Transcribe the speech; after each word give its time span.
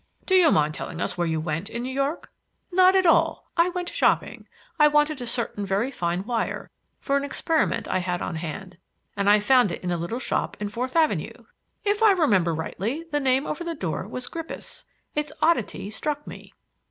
"Do 0.25 0.33
you 0.33 0.49
mind 0.51 0.73
telling 0.73 0.99
us 0.99 1.15
where 1.15 1.27
you 1.27 1.39
went 1.39 1.69
in 1.69 1.83
New 1.83 1.93
York?" 1.93 2.31
"Not 2.71 2.95
at 2.95 3.05
all. 3.05 3.51
I 3.55 3.69
went 3.69 3.87
shopping. 3.87 4.47
I 4.79 4.87
wanted 4.87 5.21
a 5.21 5.27
certain 5.27 5.63
very 5.63 5.91
fine 5.91 6.23
wire, 6.23 6.71
for 6.99 7.17
an 7.17 7.23
experiment 7.23 7.87
I 7.87 7.99
had 7.99 8.19
on 8.19 8.37
hand, 8.37 8.79
and 9.15 9.29
I 9.29 9.39
found 9.39 9.71
it 9.71 9.83
in 9.83 9.91
a 9.91 9.97
little 9.97 10.17
shop 10.19 10.57
in 10.59 10.69
Fourth 10.69 10.95
Avenue. 10.95 11.45
If 11.85 12.01
I 12.01 12.13
remember 12.13 12.55
rightly, 12.55 13.03
the 13.11 13.19
name 13.19 13.45
over 13.45 13.63
the 13.63 13.75
door 13.75 14.07
was 14.07 14.27
Grippus. 14.27 14.85
Its 15.13 15.31
oddity 15.39 15.91
struck 15.91 16.25
me." 16.25 16.51